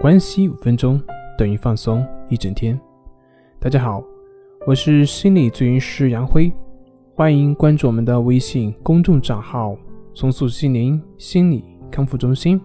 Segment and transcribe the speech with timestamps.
[0.00, 0.98] 关系五分钟
[1.36, 2.80] 等于放松一整天。
[3.58, 4.02] 大家好，
[4.66, 6.50] 我是心理咨询师杨辉，
[7.14, 9.76] 欢迎关注我们的微信公众账号
[10.16, 12.58] “重塑心灵心理康复中心”。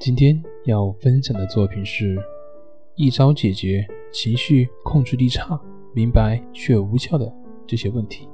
[0.00, 2.18] 今天要分享的作品是
[2.96, 5.56] 一招解决情绪控制力差、
[5.94, 7.32] 明白却无效的
[7.64, 8.28] 这些问题。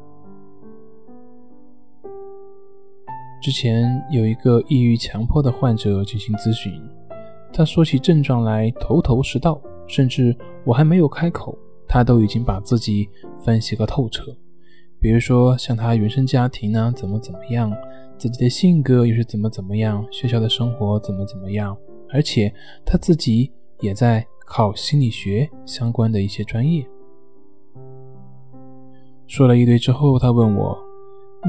[3.41, 6.73] 之前有一个抑郁强迫的患者进行咨询，
[7.53, 13.09] 他说起症状来头头是道，甚至我还没有开口，他都已经把自己
[13.45, 14.37] 分析个透彻。
[15.01, 17.73] 比如说像他原生家庭呢怎么怎么样，
[18.19, 21.77] 自己的性格又是怎么怎么样，学校的生活怎么怎么样，
[22.11, 22.53] 而且
[22.85, 26.85] 他自己也在考心理学相关的一些专业。
[29.29, 30.77] 说了一堆之后，他问我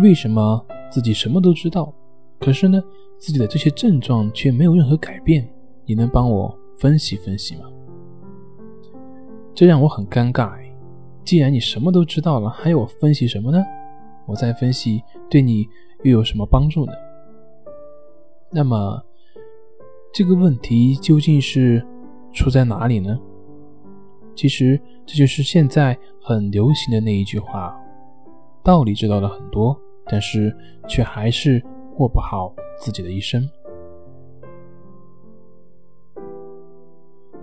[0.03, 0.63] 为什么。
[0.89, 1.93] 自己什么都知道，
[2.39, 2.81] 可是呢，
[3.17, 5.47] 自己的这些症状却没有任何改变。
[5.85, 7.63] 你能帮我分析分析吗？
[9.55, 10.57] 这让我很尴尬。
[11.25, 13.63] 既然你什么都知道了，还要我分析什么呢？
[14.25, 15.67] 我再分析对你
[16.03, 16.93] 又有什么帮助呢？
[18.51, 19.03] 那么
[20.13, 21.85] 这个问题究竟是
[22.31, 23.19] 出在哪里呢？
[24.35, 27.75] 其实这就是现在很流行的那一句话：
[28.63, 29.79] 道理知道了很多。
[30.09, 30.55] 但是
[30.87, 31.63] 却还是
[31.95, 33.47] 过不好自己的一生。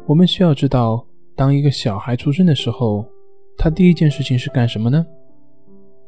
[0.06, 3.04] 我们需要知道，当一个小孩出生的时候，
[3.56, 5.06] 他第一件事情是干什么呢？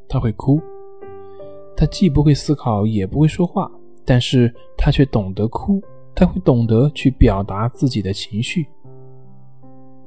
[0.08, 0.60] 他会哭。
[1.76, 3.70] 他既不会思考，也不会说话，
[4.04, 5.80] 但是他却懂得哭。
[6.14, 8.66] 他会懂得去表达自己的情绪。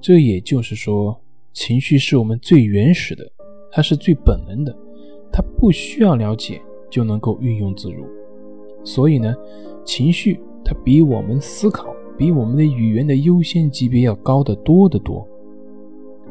[0.01, 1.17] 这也就是说，
[1.53, 3.31] 情绪是我们最原始的，
[3.71, 4.77] 它是最本能的。
[5.57, 8.05] 不需要了解就能够运用自如，
[8.83, 9.33] 所以呢，
[9.85, 15.27] 情绪它比我们思考、比我们的语言的优先级别要高得多得多。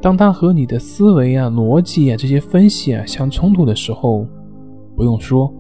[0.01, 4.27] 当他和你的思维啊、逻辑啊这些分析啊相冲突的时候，
[4.97, 5.53] 不用说，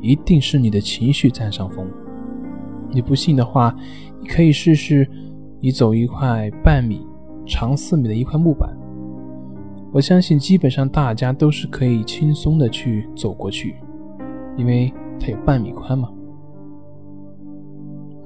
[0.00, 1.86] 一定是你的情绪占上风。
[2.90, 3.76] 你不信的话，
[4.20, 5.08] 你可以试试，
[5.60, 7.00] 你走一块半米
[7.46, 8.76] 长四米的一块木板。
[9.96, 13.76] 我相信基本上大家都是可以轻松的去走过去，
[14.54, 16.10] 因为它有半米宽嘛。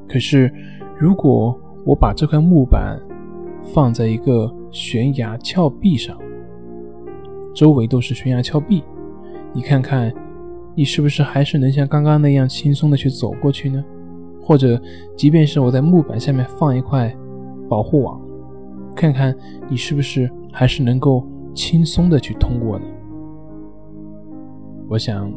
[0.08, 0.52] 可是，
[0.98, 2.98] 如果我把这块木板
[3.62, 6.18] 放在一个悬崖峭壁上，
[7.54, 8.82] 周围都是悬崖峭壁，
[9.52, 10.12] 你看看，
[10.74, 13.84] 你是不是还是能像刚刚那样轻松的去走过去呢？
[14.42, 14.76] 或者，
[15.16, 17.16] 即便是我在木板下面放一块
[17.68, 18.20] 保护网，
[18.96, 19.32] 看看
[19.68, 21.24] 你是不是还是能够。
[21.54, 22.84] 轻松的去通过呢？
[24.88, 25.32] 我想，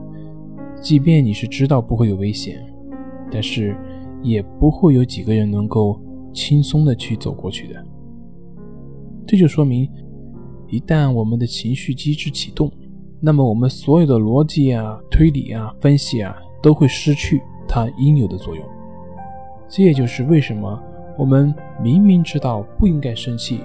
[0.81, 2.63] 即便你是知道不会有危险，
[3.31, 3.75] 但是
[4.21, 5.99] 也不会有几个人能够
[6.33, 7.85] 轻松的去走过去的。
[9.27, 9.89] 这就说明，
[10.67, 12.71] 一旦我们的情绪机制启动，
[13.19, 18.65] 那么我们所有的逻辑啊、推理啊、分析啊，都会失去它应有的作用。
[19.69, 20.81] 这也就是为什么
[21.17, 23.59] 我们明明知道不应该生气，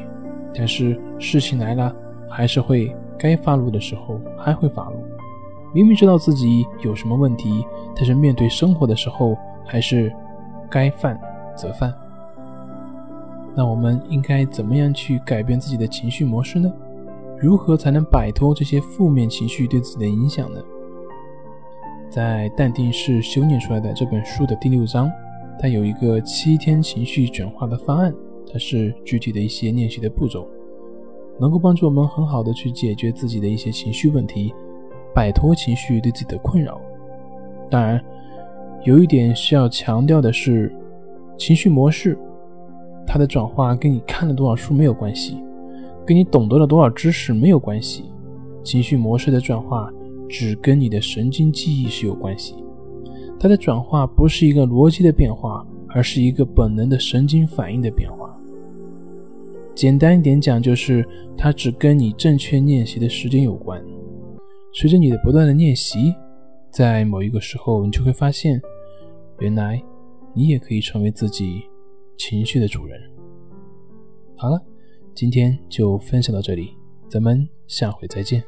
[0.55, 1.95] 但是事情来了。
[2.29, 5.03] 还是会该发怒的时候还会发怒，
[5.75, 7.65] 明明知道自己有什么问题，
[7.97, 10.13] 但是面对生活的时候还是
[10.71, 11.19] 该犯
[11.57, 11.93] 则犯。
[13.55, 16.73] 那我们应该怎么样去改变自己的情绪模式呢？
[17.41, 20.61] 如何才能摆脱这些负面情绪对自己的影响呢？
[22.11, 25.11] 在《淡定是修炼出来的》这本书的第六章，
[25.61, 28.15] 它有一个七天情绪转化的方案，
[28.51, 30.49] 它是具体的一些练习的步骤。
[31.41, 34.53] 能够帮助我们很好的去解决自己的一些情绪问题，
[35.15, 36.81] 摆脱情绪对自己的困扰。
[37.71, 38.03] 当然，
[38.85, 40.75] 有一点需要强调的是，
[41.37, 42.19] 情绪模式
[43.07, 45.43] 它的转化跟你看了多少书没有关系，
[46.07, 48.05] 跟你懂得了多少知识没有关系。
[48.65, 49.91] 情绪模式的转化
[50.29, 52.55] 只跟你的神经记忆是有关系，
[53.39, 58.18] 它的转化不是一个逻辑的变化，而是一个本能的神经反应的变化。
[59.79, 63.81] 简单一点讲，就是它只跟你正确练习的时间有关。
[64.73, 66.13] 随着你的不断的练习，
[66.69, 68.61] 在某一个时候，你就会发现，
[69.39, 69.81] 原来
[70.35, 71.63] 你也可以成为自己
[72.17, 73.01] 情绪的主人。
[74.37, 74.61] 好了，
[75.15, 76.71] 今天就分享到这里，
[77.09, 78.43] 咱们下回再见。